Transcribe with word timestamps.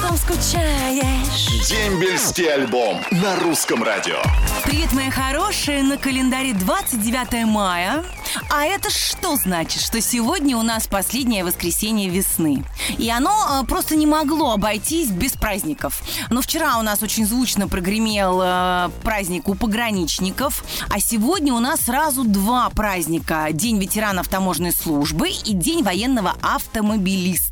потом 0.00 0.16
скучаешь. 0.16 1.68
Дембельский 1.68 2.52
альбом 2.52 3.00
на 3.10 3.36
русском 3.36 3.82
радио. 3.82 4.18
Привет, 4.64 4.92
мои 4.92 5.10
хорошие! 5.10 5.82
На 5.82 5.96
календаре 5.96 6.54
29 6.54 7.46
мая. 7.46 8.04
А 8.50 8.64
это 8.64 8.90
что 8.90 9.36
значит? 9.36 9.82
Что 9.82 10.00
сегодня 10.00 10.56
у 10.56 10.62
нас 10.62 10.86
последнее 10.86 11.44
воскресенье 11.44 12.08
весны. 12.08 12.64
И 12.98 13.10
оно 13.10 13.62
э, 13.62 13.66
просто 13.66 13.96
не 13.96 14.06
могло 14.06 14.52
обойтись 14.52 15.08
без 15.10 15.32
праздников. 15.32 16.02
Но 16.30 16.42
вчера 16.42 16.78
у 16.78 16.82
нас 16.82 17.02
очень 17.02 17.26
звучно 17.26 17.66
прогремел 17.66 18.40
э, 18.42 18.90
праздник 19.02 19.48
у 19.48 19.54
пограничников, 19.54 20.64
а 20.90 21.00
сегодня 21.00 21.54
у 21.54 21.58
нас 21.58 21.80
сразу 21.80 22.24
два 22.24 22.68
праздника. 22.70 23.48
День 23.52 23.78
ветеранов 23.78 24.28
таможенной 24.28 24.72
службы 24.72 25.30
и 25.30 25.54
День 25.54 25.82
военного 25.82 26.34
автомобилиста. 26.42 27.47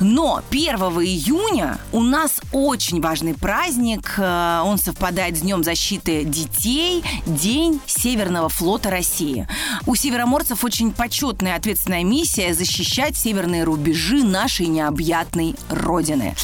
Но 0.00 0.42
1 0.50 0.76
июня 0.76 1.78
у 1.92 2.02
нас 2.02 2.40
очень 2.52 3.00
важный 3.00 3.34
праздник. 3.34 4.14
Э, 4.18 4.62
Он 4.64 4.78
совпадает 4.78 5.36
с 5.36 5.40
Днем 5.40 5.62
защиты 5.62 6.24
детей, 6.24 7.04
День 7.26 7.80
Северного 7.86 8.48
флота 8.48 8.90
России. 8.90 9.46
У 9.86 9.94
североморцев 9.94 10.64
очень 10.64 10.92
почетная 10.92 11.56
ответственная 11.56 12.04
миссия 12.04 12.54
защищать 12.54 13.16
северные 13.16 13.64
рубежи 13.64 14.24
нашей 14.24 14.66
необъятной 14.66 15.54
родины. 15.68 16.34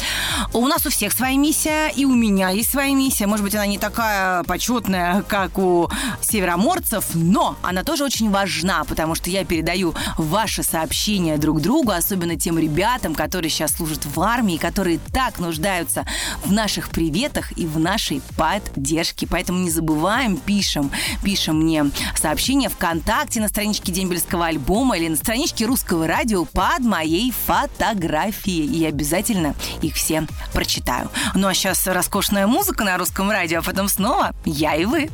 У 0.53 0.67
нас 0.67 0.85
у 0.85 0.89
всех 0.89 1.13
своя 1.13 1.37
миссия, 1.37 1.89
и 1.89 2.05
у 2.05 2.13
меня 2.13 2.49
есть 2.49 2.71
своя 2.71 2.93
миссия. 2.93 3.27
Может 3.27 3.43
быть, 3.43 3.55
она 3.55 3.65
не 3.65 3.77
такая 3.77 4.43
почетная, 4.43 5.23
как 5.23 5.57
у 5.57 5.89
североморцев, 6.21 7.05
но 7.13 7.55
она 7.61 7.83
тоже 7.83 8.03
очень 8.03 8.29
важна, 8.29 8.83
потому 8.83 9.15
что 9.15 9.29
я 9.29 9.45
передаю 9.45 9.93
ваши 10.17 10.63
сообщения 10.63 11.37
друг 11.37 11.61
другу, 11.61 11.91
особенно 11.91 12.35
тем 12.37 12.59
ребятам, 12.59 12.90
которые 12.99 13.49
сейчас 13.49 13.73
служат 13.73 14.05
в 14.05 14.19
армии, 14.19 14.57
которые 14.57 14.99
так 15.13 15.39
нуждаются 15.39 16.05
в 16.43 16.51
наших 16.51 16.89
приветах 16.89 17.57
и 17.57 17.65
в 17.65 17.79
нашей 17.79 18.21
поддержке. 18.35 19.27
Поэтому 19.27 19.59
не 19.59 19.69
забываем, 19.69 20.35
пишем, 20.37 20.91
пишем 21.23 21.61
мне 21.61 21.85
сообщения 22.15 22.69
ВКонтакте 22.69 23.39
на 23.39 23.47
страничке 23.47 23.91
Дембельского 23.91 24.47
альбома 24.47 24.97
или 24.97 25.07
на 25.07 25.15
страничке 25.15 25.65
Русского 25.65 26.05
радио 26.05 26.43
под 26.45 26.81
моей 26.81 27.31
фотографией. 27.45 28.65
И 28.65 28.85
обязательно 28.85 29.55
их 29.81 29.95
все 29.95 30.27
прочитаю. 30.53 31.09
Ну 31.33 31.47
а 31.47 31.53
сейчас 31.53 31.87
роскошная 31.87 32.45
музыка 32.45 32.83
на 32.83 32.97
Русском 32.97 33.31
радио, 33.31 33.59
а 33.59 33.61
потом 33.61 33.87
снова 33.87 34.31
я 34.45 34.75
и 34.75 34.85
вы. 34.85 35.09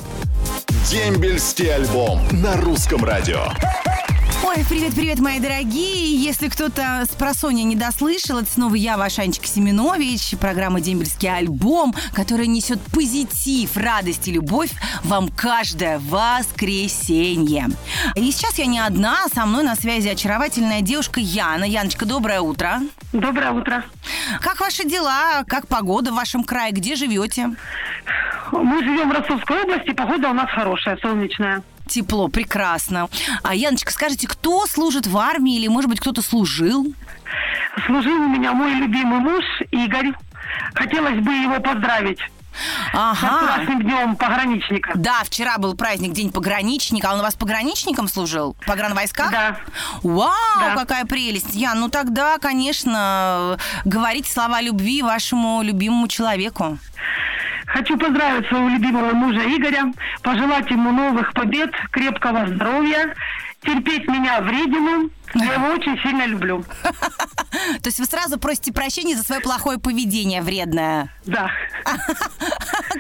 Дембельский 0.90 1.74
альбом 1.74 2.22
на 2.32 2.56
русском 2.58 3.04
радио. 3.04 3.46
Ой, 4.50 4.64
привет-привет, 4.70 5.20
мои 5.20 5.42
дорогие. 5.42 6.16
Если 6.16 6.48
кто-то 6.48 7.04
с 7.04 7.14
просонья 7.16 7.66
не 7.66 7.76
дослышал, 7.76 8.38
это 8.38 8.50
снова 8.50 8.76
я, 8.76 8.96
ваш 8.96 9.20
Анечка 9.20 9.46
Семенович, 9.46 10.38
программа 10.40 10.80
«Дембельский 10.80 11.30
альбом», 11.30 11.94
которая 12.14 12.48
несет 12.48 12.80
позитив, 12.94 13.76
радость 13.76 14.30
и 14.30 14.32
любовь 14.32 14.72
вам 15.04 15.28
каждое 15.28 16.00
воскресенье. 16.00 17.68
И 18.16 18.32
сейчас 18.32 18.58
я 18.58 18.68
не 18.68 18.80
одна, 18.80 19.28
со 19.36 19.46
мной 19.46 19.66
на 19.66 19.76
связи 19.76 20.08
очаровательная 20.08 20.80
девушка 20.80 21.20
Яна. 21.20 21.66
Яночка, 21.66 22.06
доброе 22.06 22.40
утро. 22.40 22.80
Доброе 23.12 23.52
утро. 23.52 23.84
Как 24.40 24.62
ваши 24.62 24.86
дела? 24.86 25.44
Как 25.46 25.68
погода 25.68 26.14
в 26.14 26.16
вашем 26.16 26.46
крае? 26.46 26.72
Где 26.72 26.96
живете? 26.96 27.50
Мы 28.54 28.82
живем 28.82 29.10
в 29.10 29.12
Ростовской 29.12 29.64
области, 29.64 29.92
погода 29.92 30.30
у 30.30 30.34
нас 30.34 30.50
хорошая, 30.50 30.98
солнечная. 31.02 31.64
Тепло, 31.88 32.28
прекрасно. 32.28 33.10
А, 33.44 33.56
Яночка, 33.56 33.92
скажите, 33.92 34.28
кто 34.28 34.66
служит 34.68 35.08
в 35.08 35.18
армии 35.18 35.56
или, 35.58 35.68
может 35.68 35.90
быть, 35.90 36.00
кто-то 36.00 36.22
служил? 36.22 36.94
Служил 37.86 38.22
у 38.22 38.28
меня 38.28 38.52
мой 38.54 38.74
любимый 38.74 39.20
муж 39.20 39.44
Игорь. 39.72 40.12
Хотелось 40.74 41.20
бы 41.20 41.32
его 41.34 41.60
поздравить 41.60 42.20
с 42.20 42.90
Ага. 42.94 43.40
красным 43.56 43.82
днем 43.84 44.16
пограничника. 44.16 44.92
Да, 44.96 45.24
вчера 45.24 45.58
был 45.60 45.76
праздник 45.76 46.14
День 46.14 46.32
пограничника. 46.32 47.12
А 47.12 47.14
он 47.14 47.20
у 47.20 47.24
вас 47.24 47.36
пограничником 47.36 48.08
служил? 48.08 48.56
В 48.62 48.66
погранвойсках? 48.66 49.30
Да. 49.32 49.58
Вау, 50.02 50.32
Да. 50.60 50.76
какая 50.76 51.06
прелесть. 51.06 51.54
Ян, 51.54 51.80
ну 51.80 51.90
тогда, 51.90 52.40
конечно, 52.40 53.58
говорите 53.86 54.32
слова 54.32 54.60
любви 54.62 55.04
вашему 55.04 55.62
любимому 55.62 56.08
человеку. 56.08 56.80
Хочу 57.78 57.96
поздравить 57.96 58.48
своего 58.48 58.70
любимого 58.70 59.12
мужа 59.14 59.40
Игоря, 59.56 59.94
пожелать 60.24 60.68
ему 60.72 60.92
новых 60.92 61.32
побед, 61.34 61.70
крепкого 61.92 62.48
здоровья, 62.48 63.14
терпеть 63.62 64.08
меня 64.08 64.42
вредину. 64.42 65.12
Я 65.36 65.54
его 65.54 65.68
очень 65.68 65.96
сильно 66.02 66.26
люблю. 66.26 66.66
То 66.82 67.86
есть 67.86 68.00
вы 68.00 68.06
сразу 68.06 68.40
просите 68.40 68.74
прощения 68.74 69.16
за 69.16 69.24
свое 69.24 69.42
плохое 69.42 69.78
поведение 69.78 70.42
вредное. 70.42 71.14
Да. 71.26 71.52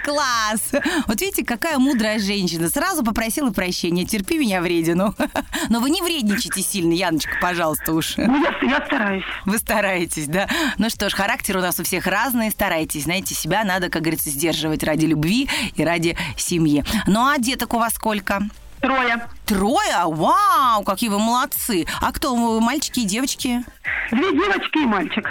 Класс! 0.03 0.71
Вот 1.07 1.21
видите, 1.21 1.45
какая 1.45 1.77
мудрая 1.77 2.19
женщина. 2.19 2.69
Сразу 2.69 3.03
попросила 3.03 3.51
прощения. 3.51 4.05
Терпи 4.05 4.37
меня 4.37 4.61
вредину. 4.61 5.15
Но 5.69 5.79
вы 5.79 5.89
не 5.89 6.01
вредничайте 6.01 6.61
сильно, 6.61 6.93
Яночка, 6.93 7.31
пожалуйста 7.41 7.93
уж. 7.93 8.17
Ну, 8.17 8.43
я, 8.43 8.55
я 8.61 8.85
стараюсь. 8.85 9.23
Вы 9.45 9.57
стараетесь, 9.57 10.27
да? 10.27 10.47
Ну 10.77 10.89
что 10.89 11.09
ж, 11.09 11.13
характер 11.13 11.57
у 11.57 11.61
нас 11.61 11.79
у 11.79 11.83
всех 11.83 12.07
разный, 12.07 12.51
старайтесь. 12.51 13.03
Знаете, 13.03 13.35
себя 13.35 13.63
надо, 13.63 13.89
как 13.89 14.01
говорится, 14.01 14.29
сдерживать 14.29 14.83
ради 14.83 15.05
любви 15.05 15.49
и 15.75 15.83
ради 15.83 16.17
семьи. 16.37 16.83
Ну 17.07 17.25
а 17.25 17.37
деток 17.37 17.73
у 17.73 17.79
вас 17.79 17.93
сколько? 17.93 18.41
Трое. 18.81 19.27
Трое? 19.45 20.05
Вау, 20.05 20.83
какие 20.83 21.09
вы 21.09 21.19
молодцы. 21.19 21.85
А 21.99 22.11
кто, 22.11 22.35
вы, 22.35 22.61
мальчики 22.61 22.99
и 22.99 23.05
девочки? 23.05 23.63
Две 24.11 24.31
девочки 24.31 24.77
и 24.77 24.85
мальчик. 24.85 25.27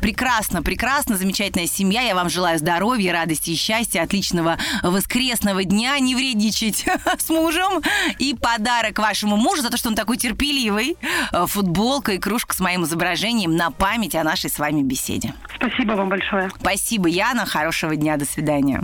Прекрасно, 0.00 0.62
прекрасно, 0.62 1.16
замечательная 1.16 1.66
семья. 1.66 2.02
Я 2.02 2.14
вам 2.14 2.28
желаю 2.28 2.58
здоровья, 2.58 3.12
радости 3.12 3.50
и 3.50 3.56
счастья, 3.56 4.02
отличного 4.02 4.58
воскресного 4.82 5.64
дня, 5.64 5.98
не 5.98 6.14
вредничать 6.14 6.84
с 7.18 7.28
мужем. 7.28 7.82
И 8.18 8.34
подарок 8.34 8.98
вашему 8.98 9.36
мужу 9.36 9.62
за 9.62 9.70
то, 9.70 9.76
что 9.76 9.88
он 9.88 9.94
такой 9.94 10.16
терпеливый. 10.16 10.96
Э, 11.32 11.46
Футболка 11.46 12.12
и 12.12 12.18
кружка 12.18 12.54
с 12.54 12.60
моим 12.60 12.84
изображением 12.84 13.56
на 13.56 13.70
память 13.70 14.14
о 14.14 14.24
нашей 14.24 14.50
с 14.50 14.58
вами 14.58 14.82
беседе. 14.82 15.34
Спасибо 15.56 15.92
вам 15.92 16.08
большое. 16.08 16.50
Спасибо, 16.60 17.08
Яна. 17.08 17.46
Хорошего 17.46 17.96
дня. 17.96 18.16
До 18.16 18.24
свидания. 18.24 18.82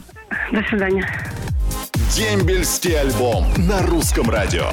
До 0.53 0.63
свидания. 0.63 1.07
Дембельский 2.15 2.99
альбом 2.99 3.47
на 3.57 3.83
русском 3.83 4.29
радио. 4.29 4.71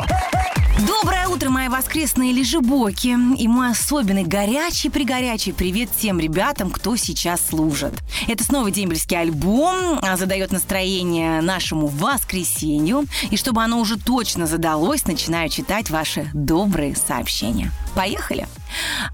Доброе 0.85 1.27
утро, 1.27 1.49
мои 1.49 1.69
воскресные 1.69 2.31
лежебоки. 2.31 3.17
И 3.39 3.47
мой 3.47 3.71
особенный 3.71 4.23
горячий-пригорячий 4.23 5.51
привет 5.51 5.89
тем 5.99 6.19
ребятам, 6.19 6.69
кто 6.69 6.95
сейчас 6.95 7.41
служит. 7.43 7.93
Это 8.27 8.43
снова 8.43 8.69
дембельский 8.69 9.19
альбом, 9.19 9.97
а, 10.03 10.17
задает 10.17 10.51
настроение 10.51 11.41
нашему 11.41 11.87
воскресенью. 11.87 13.05
И 13.31 13.37
чтобы 13.37 13.63
оно 13.63 13.79
уже 13.79 13.97
точно 13.97 14.45
задалось, 14.45 15.07
начинаю 15.07 15.49
читать 15.49 15.89
ваши 15.89 16.29
добрые 16.33 16.95
сообщения. 16.95 17.71
Поехали! 17.97 18.47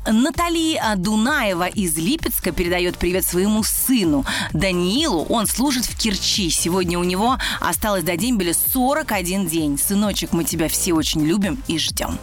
Натали 0.05 0.75
а, 0.75 0.97
Дунаева 0.97 1.67
из 1.67 1.97
Липецка 1.97 2.51
передает 2.51 2.97
привет 2.97 3.25
своему 3.25 3.63
сыну 3.63 4.25
Даниилу. 4.51 5.25
Он 5.29 5.47
служит 5.47 5.85
в 5.85 5.97
Керчи. 5.97 6.49
Сегодня 6.49 6.99
у 6.99 7.03
него 7.03 7.37
осталось 7.61 8.03
до 8.03 8.17
дембеля 8.17 8.53
41 8.53 9.47
день. 9.47 9.77
Сыночек, 9.77 10.33
мы 10.33 10.43
тебя 10.43 10.67
все 10.67 10.93
очень 10.93 11.25
любим 11.25 11.63
и 11.67 11.77
ждем. 11.77 12.19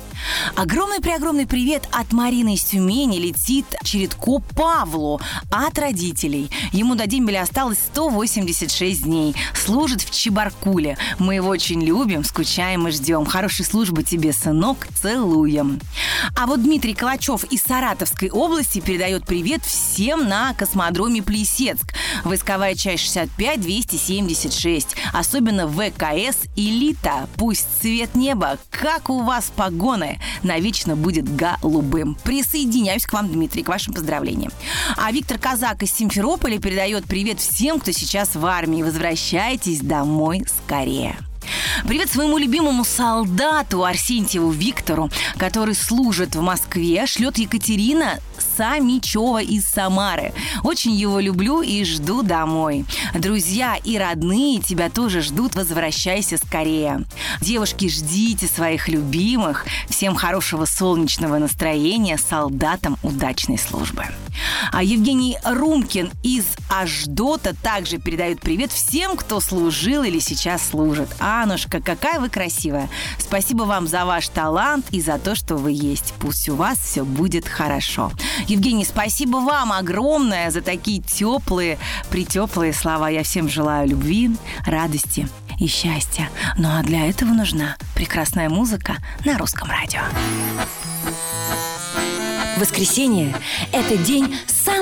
Огромный-преогромный 0.55 1.47
привет 1.47 1.89
от 1.93 2.13
Марины 2.13 2.55
из 2.55 2.65
Тюмени 2.65 3.19
летит 3.19 3.65
Чередко 3.83 4.41
Павлу 4.55 5.19
от 5.51 5.79
родителей. 5.79 6.51
Ему 6.73 6.95
до 6.95 7.07
дембеля 7.07 7.41
осталось 7.43 7.79
186 7.79 9.05
дней. 9.05 9.35
Служит 9.55 10.03
в 10.03 10.11
Чебаркуле. 10.11 10.99
Мы 11.19 11.37
его 11.37 11.49
очень 11.49 11.83
любим, 11.83 12.25
скучаем 12.25 12.89
и 12.89 12.91
ждем. 12.91 13.25
Хорошей 13.25 13.65
службы 13.65 14.03
тебе, 14.03 14.35
сынок. 14.35 14.87
Целуем. 15.01 15.81
А 16.37 16.47
вот 16.51 16.65
Дмитрий 16.65 16.95
Калачев 16.95 17.45
из 17.45 17.63
Саратовской 17.63 18.29
области 18.29 18.81
передает 18.81 19.25
привет 19.25 19.65
всем 19.65 20.29
на 20.29 20.53
космодроме 20.55 21.23
Плесецк. 21.23 21.95
Войсковая 22.25 22.75
часть 22.75 23.17
65-276. 23.17 24.89
Особенно 25.13 25.69
ВКС 25.69 26.49
«Элита». 26.57 27.29
Пусть 27.37 27.69
цвет 27.81 28.17
неба, 28.17 28.59
как 28.69 29.11
у 29.11 29.23
вас 29.23 29.53
погоны, 29.55 30.19
навечно 30.43 30.97
будет 30.97 31.33
голубым. 31.37 32.17
Присоединяюсь 32.25 33.07
к 33.07 33.13
вам, 33.13 33.31
Дмитрий, 33.31 33.63
к 33.63 33.69
вашим 33.69 33.95
поздравлениям. 33.95 34.51
А 34.97 35.13
Виктор 35.13 35.39
Казак 35.39 35.85
из 35.85 35.93
Симферополя 35.93 36.59
передает 36.59 37.05
привет 37.05 37.39
всем, 37.39 37.79
кто 37.79 37.93
сейчас 37.93 38.35
в 38.35 38.45
армии. 38.45 38.83
Возвращайтесь 38.83 39.83
домой 39.83 40.45
скорее. 40.65 41.17
Привет 41.87 42.11
своему 42.11 42.39
любимому 42.39 42.85
солдату 42.85 43.85
Арсентьеву 43.85 44.51
Виктору, 44.51 45.11
который 45.39 45.75
служит 45.75 46.35
в 46.37 46.41
Москве, 46.41 47.07
шлет 47.07 47.39
Екатерина 47.39 48.19
Самичева 48.61 49.41
из 49.41 49.65
Самары. 49.65 50.35
Очень 50.63 50.93
его 50.93 51.19
люблю 51.19 51.63
и 51.63 51.83
жду 51.83 52.23
домой. 52.23 52.85
Друзья 53.15 53.77
и 53.83 53.97
родные 53.97 54.61
тебя 54.61 54.91
тоже 54.91 55.23
ждут. 55.23 55.55
Возвращайся 55.55 56.37
скорее. 56.37 57.07
Девушки, 57.41 57.89
ждите 57.89 58.47
своих 58.47 58.87
любимых. 58.87 59.65
Всем 59.89 60.15
хорошего 60.15 60.67
солнечного 60.67 61.39
настроения. 61.39 62.19
Солдатам 62.19 62.99
удачной 63.03 63.57
службы. 63.57 64.05
А 64.73 64.83
Евгений 64.83 65.39
Румкин 65.43 66.11
из 66.23 66.45
Аждота 66.69 67.55
также 67.55 67.97
передает 67.99 68.41
привет 68.41 68.73
всем, 68.73 69.17
кто 69.17 69.41
служил 69.41 70.03
или 70.03 70.19
сейчас 70.19 70.69
служит. 70.69 71.09
Анушка, 71.19 71.81
какая 71.81 72.21
вы 72.21 72.29
красивая. 72.29 72.91
Спасибо 73.19 73.63
вам 73.63 73.87
за 73.87 74.05
ваш 74.05 74.29
талант 74.29 74.87
и 74.91 75.01
за 75.01 75.19
то, 75.19 75.35
что 75.35 75.57
вы 75.57 75.73
есть. 75.73 76.13
Пусть 76.21 76.49
у 76.51 76.57
вас 76.57 76.79
все 76.79 77.05
будет 77.05 77.49
хорошо. 77.49 78.13
Евгений, 78.51 78.85
спасибо 78.85 79.37
вам 79.37 79.71
огромное 79.71 80.51
за 80.51 80.61
такие 80.61 81.01
теплые, 81.01 81.79
притеплые 82.11 82.73
слова. 82.73 83.09
Я 83.09 83.23
всем 83.23 83.49
желаю 83.49 83.89
любви, 83.89 84.33
радости 84.67 85.29
и 85.61 85.69
счастья. 85.69 86.29
Ну 86.59 86.69
а 86.69 86.83
для 86.83 87.09
этого 87.09 87.29
нужна 87.29 87.77
прекрасная 87.95 88.49
музыка 88.49 88.97
на 89.25 89.39
русском 89.39 89.71
радио. 89.71 90.01
Воскресенье– 92.59 93.37
это 93.73 93.97
день 93.97 94.35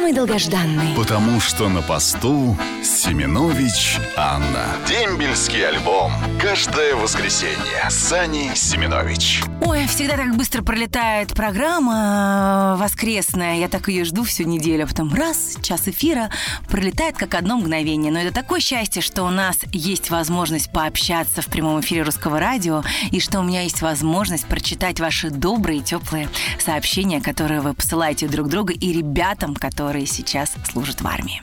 самый 0.09 0.13
долгожданный. 0.15 0.95
Потому 0.97 1.41
что 1.41 1.69
на 1.69 1.83
посту 1.83 2.57
Семенович 2.83 3.99
Анна. 4.17 4.65
Дембельский 4.89 5.67
альбом. 5.67 6.13
Каждое 6.41 6.95
воскресенье. 6.95 7.91
Сани 7.91 8.51
Семенович. 8.55 9.43
Ой, 9.61 9.87
всегда 9.87 10.17
так 10.17 10.37
быстро 10.37 10.63
пролетает 10.63 11.35
программа 11.35 12.77
э, 12.77 12.83
воскресная. 12.83 13.59
Я 13.59 13.69
так 13.69 13.89
ее 13.89 14.05
жду 14.05 14.25
всю 14.25 14.45
неделю. 14.45 14.87
Потом 14.87 15.13
раз, 15.13 15.57
час 15.63 15.89
эфира 15.89 16.31
пролетает 16.69 17.17
как 17.17 17.35
одно 17.35 17.59
мгновение. 17.59 18.13
Но 18.13 18.21
это 18.21 18.33
такое 18.33 18.61
счастье, 18.61 19.03
что 19.03 19.25
у 19.25 19.31
нас 19.31 19.59
есть 19.73 20.11
возможность 20.11 20.73
пообщаться 20.73 21.43
в 21.43 21.47
прямом 21.47 21.81
эфире 21.81 22.03
русского 22.03 22.41
радио 22.41 22.83
и 23.11 23.21
что 23.21 23.41
у 23.41 23.43
меня 23.43 23.63
есть 23.63 23.83
возможность 23.83 24.47
прочитать 24.47 25.01
ваши 25.01 25.31
добрые, 25.31 25.81
теплые 25.81 26.29
сообщения, 26.59 27.21
которые 27.21 27.61
вы 27.61 27.75
посылаете 27.75 28.29
друг 28.29 28.49
другу 28.49 28.73
и 28.73 28.93
ребятам, 28.93 29.55
которые 29.55 29.98
сейчас 30.07 30.53
служат 30.71 31.01
в 31.01 31.07
армии. 31.07 31.43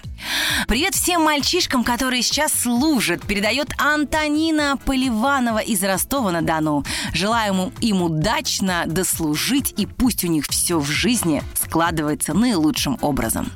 Привет 0.67 0.95
всем 0.95 1.23
мальчишкам, 1.23 1.83
которые 1.83 2.21
сейчас 2.21 2.51
служат. 2.53 3.21
Передает 3.25 3.73
Антонина 3.77 4.77
Поливанова 4.85 5.59
из 5.59 5.83
Ростова-на-Дону. 5.83 6.83
Желаем 7.13 7.71
им 7.81 8.01
удачно 8.01 8.83
дослужить, 8.87 9.73
и 9.77 9.85
пусть 9.85 10.23
у 10.23 10.27
них 10.27 10.45
все 10.49 10.79
в 10.79 10.87
жизни 10.87 11.43
складывается 11.53 12.33
наилучшим 12.33 12.97
образом. 13.01 13.51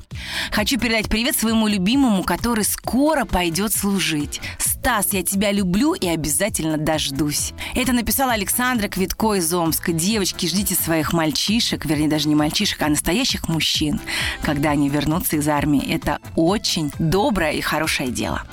Хочу 0.51 0.79
передать 0.79 1.09
привет 1.09 1.35
своему 1.35 1.67
любимому, 1.67 2.23
который 2.23 2.63
скоро 2.63 3.25
пойдет 3.25 3.73
служить. 3.73 4.41
Стас, 4.79 5.11
я 5.11 5.23
тебя 5.23 5.51
люблю 5.51 5.93
и 5.93 6.07
обязательно 6.07 6.77
дождусь. 6.77 7.51
Это 7.75 7.91
написала 7.91 8.31
Александра 8.31 8.87
Квитко 8.87 9.33
из 9.33 9.53
Омска. 9.53 9.91
Девочки, 9.91 10.45
ждите 10.45 10.73
своих 10.73 11.11
мальчишек, 11.11 11.85
вернее, 11.85 12.07
даже 12.07 12.29
не 12.29 12.35
мальчишек, 12.35 12.81
а 12.81 12.87
настоящих 12.87 13.49
мужчин, 13.49 13.99
когда 14.41 14.69
они 14.69 14.87
вернутся 14.87 15.35
из 15.35 15.49
армии. 15.49 15.85
Это 15.85 16.19
очень 16.37 16.93
доброе 16.97 17.51
и 17.51 17.61
хорошее 17.61 18.09
дело. 18.09 18.43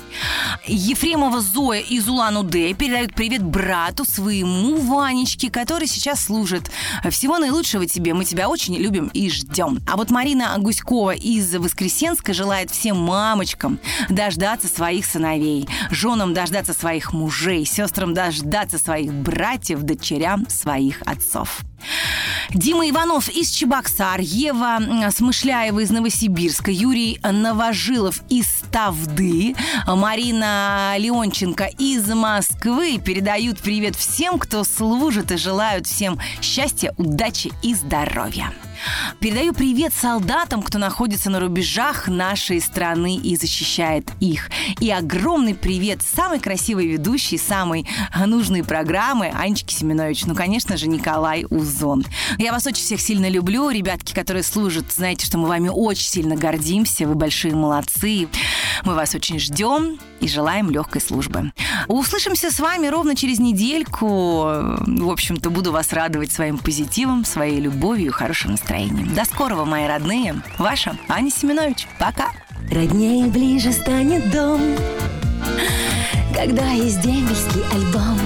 Ефремова 0.67 1.41
Зоя 1.41 1.81
из 1.81 2.09
Улан-Удэ 2.09 2.75
передает 2.75 3.15
привет 3.15 3.45
брату 3.45 4.05
своему 4.05 4.79
Ванечке, 4.79 5.49
который 5.49 5.87
сейчас 5.87 6.25
служит. 6.25 6.73
Всего 7.09 7.39
наилучшего 7.39 7.87
тебе, 7.87 8.15
мы 8.15 8.25
тебя 8.25 8.49
очень 8.49 8.75
любим 8.77 9.13
и 9.15 9.31
ждем. 9.31 9.79
А 9.87 9.97
вот 9.97 10.11
Марина 10.11 10.57
Гуськова 10.59 11.15
из 11.15 11.55
Воскресенска 11.55 12.35
желает 12.35 12.73
всем 12.73 12.99
мамочкам 12.99 13.79
дождаться 14.09 14.67
своих 14.67 15.07
сыновей, 15.07 15.69
женам 15.91 16.26
дождаться 16.35 16.73
своих 16.73 17.13
мужей, 17.13 17.65
сестрам 17.65 18.15
дождаться 18.15 18.79
своих 18.79 19.13
братьев, 19.13 19.83
дочерям 19.83 20.49
своих 20.49 21.03
отцов. 21.07 21.61
Дима 22.51 22.89
Иванов 22.89 23.29
из 23.29 23.51
Чебоксар, 23.51 24.21
Ева 24.21 25.11
Смышляева 25.11 25.81
из 25.81 25.91
Новосибирска, 25.91 26.71
Юрий 26.71 27.21
Новожилов 27.23 28.23
из 28.29 28.47
Тавды, 28.71 29.55
Марина 29.87 30.95
Леонченко 30.97 31.71
из 31.79 32.07
Москвы 32.09 32.99
передают 32.99 33.59
привет 33.59 33.97
всем, 33.97 34.39
кто 34.39 34.65
служит 34.65 35.33
и 35.33 35.37
желают 35.37 35.87
всем 35.87 36.19
счастья, 36.41 36.95
удачи 36.97 37.53
и 37.63 37.75
здоровья. 37.75 38.53
Передаю 39.21 39.53
привет 39.53 39.93
солдатам, 39.93 40.63
кто 40.63 40.79
находится 40.79 41.31
на 41.31 41.41
рубежах 41.41 42.09
нашей 42.09 42.61
страны 42.61 43.17
и 43.17 43.37
защищает 43.37 44.11
их. 44.21 44.51
И 44.81 44.91
огромный 44.91 45.55
привет 45.55 46.03
самой 46.03 46.39
красивой 46.39 46.87
ведущей, 46.87 47.39
самой 47.39 47.87
нужной 48.27 48.63
программы 48.63 49.33
Анечки 49.35 49.75
Семенович. 49.75 50.27
Ну, 50.27 50.35
конечно 50.35 50.77
же, 50.77 50.87
Николай 50.87 51.47
Узон. 51.49 52.05
Я 52.39 52.53
вас 52.53 52.67
очень 52.67 52.83
всех 52.85 53.01
сильно 53.01 53.29
люблю. 53.29 53.71
Ребятки, 53.71 54.15
которые 54.15 54.43
служат, 54.43 54.93
знаете, 54.93 55.27
что 55.27 55.39
мы 55.39 55.49
вами 55.49 55.69
очень 55.69 56.09
сильно 56.09 56.37
гордимся. 56.37 57.07
Вы 57.07 57.15
большие 57.15 57.55
молодцы. 57.55 58.29
Мы 58.85 58.95
вас 58.95 59.15
очень 59.15 59.39
ждем 59.39 59.99
и 60.21 60.29
желаем 60.29 60.71
легкой 60.71 61.01
службы. 61.01 61.53
Услышимся 61.89 62.51
с 62.51 62.59
вами 62.61 62.87
ровно 62.87 63.15
через 63.15 63.39
недельку. 63.39 64.07
В 64.07 65.11
общем-то, 65.11 65.51
буду 65.51 65.73
вас 65.73 65.93
радовать 65.93 66.33
своим 66.33 66.59
позитивом, 66.59 67.25
своей 67.25 67.61
любовью 67.61 68.09
и 68.09 68.11
хорошим 68.11 68.53
настроением. 68.53 69.15
До 69.15 69.25
скорого, 69.25 69.65
мои 69.65 69.87
родные. 69.87 70.43
Ваша 70.59 70.97
Аня 71.09 71.31
Семенович. 71.31 71.87
Пока. 71.99 72.29
Роднее 72.71 73.27
ближе 73.27 73.73
станет 73.73 74.31
дом, 74.33 74.61
когда 76.35 76.71
есть 76.71 77.01
дембельский 77.01 77.63
альбом. 77.73 78.19